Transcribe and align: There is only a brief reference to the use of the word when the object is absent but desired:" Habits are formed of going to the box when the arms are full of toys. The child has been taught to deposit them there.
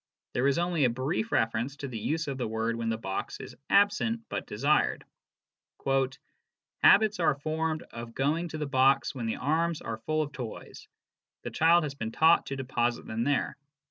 There 0.33 0.47
is 0.47 0.57
only 0.57 0.83
a 0.83 0.89
brief 0.89 1.31
reference 1.31 1.75
to 1.75 1.87
the 1.87 1.99
use 1.99 2.27
of 2.27 2.39
the 2.39 2.47
word 2.47 2.75
when 2.75 2.89
the 2.89 2.97
object 3.03 3.39
is 3.39 3.55
absent 3.69 4.21
but 4.29 4.47
desired:" 4.47 5.05
Habits 6.81 7.19
are 7.19 7.35
formed 7.35 7.83
of 7.83 8.15
going 8.15 8.47
to 8.47 8.57
the 8.57 8.65
box 8.65 9.13
when 9.13 9.27
the 9.27 9.35
arms 9.35 9.79
are 9.79 9.99
full 9.99 10.23
of 10.23 10.31
toys. 10.31 10.87
The 11.43 11.51
child 11.51 11.83
has 11.83 11.93
been 11.93 12.11
taught 12.11 12.47
to 12.47 12.55
deposit 12.55 13.05
them 13.05 13.25
there. 13.25 13.57